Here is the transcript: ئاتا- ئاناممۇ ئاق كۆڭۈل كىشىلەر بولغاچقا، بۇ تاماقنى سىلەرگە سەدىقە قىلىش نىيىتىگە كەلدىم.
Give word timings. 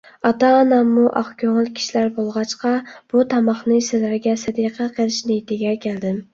ئاتا- 0.27 0.47
ئاناممۇ 0.61 1.03
ئاق 1.19 1.29
كۆڭۈل 1.43 1.69
كىشىلەر 1.81 2.09
بولغاچقا، 2.17 2.73
بۇ 2.95 3.27
تاماقنى 3.35 3.79
سىلەرگە 3.91 4.37
سەدىقە 4.47 4.91
قىلىش 4.99 5.25
نىيىتىگە 5.33 5.79
كەلدىم. 5.89 6.23